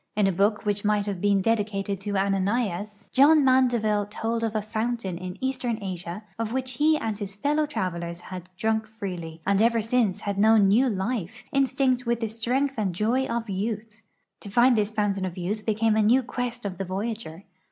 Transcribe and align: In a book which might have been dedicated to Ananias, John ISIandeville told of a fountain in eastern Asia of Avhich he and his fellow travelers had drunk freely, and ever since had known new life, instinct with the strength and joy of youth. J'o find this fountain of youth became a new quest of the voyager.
In 0.15 0.25
a 0.25 0.31
book 0.31 0.65
which 0.65 0.83
might 0.83 1.05
have 1.05 1.21
been 1.21 1.41
dedicated 1.41 1.99
to 2.01 2.17
Ananias, 2.17 3.05
John 3.11 3.45
ISIandeville 3.45 4.09
told 4.09 4.43
of 4.43 4.55
a 4.55 4.61
fountain 4.63 5.15
in 5.15 5.37
eastern 5.43 5.77
Asia 5.79 6.23
of 6.39 6.51
Avhich 6.53 6.77
he 6.77 6.97
and 6.97 7.15
his 7.15 7.35
fellow 7.35 7.67
travelers 7.67 8.21
had 8.21 8.49
drunk 8.57 8.87
freely, 8.87 9.41
and 9.45 9.61
ever 9.61 9.79
since 9.79 10.21
had 10.21 10.39
known 10.39 10.67
new 10.69 10.89
life, 10.89 11.43
instinct 11.51 12.07
with 12.07 12.19
the 12.19 12.29
strength 12.29 12.79
and 12.79 12.95
joy 12.95 13.27
of 13.27 13.47
youth. 13.47 14.01
J'o 14.41 14.49
find 14.49 14.75
this 14.75 14.89
fountain 14.89 15.23
of 15.23 15.37
youth 15.37 15.67
became 15.67 15.95
a 15.95 16.01
new 16.01 16.23
quest 16.23 16.65
of 16.65 16.79
the 16.79 16.85
voyager. 16.85 17.43